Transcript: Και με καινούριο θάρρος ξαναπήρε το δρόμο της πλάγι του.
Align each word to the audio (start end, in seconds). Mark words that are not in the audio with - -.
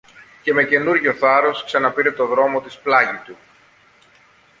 Και 0.43 0.53
με 0.53 0.63
καινούριο 0.63 1.13
θάρρος 1.13 1.63
ξαναπήρε 1.65 2.11
το 2.11 2.25
δρόμο 2.25 2.61
της 2.61 2.77
πλάγι 2.77 3.17
του. 3.25 3.37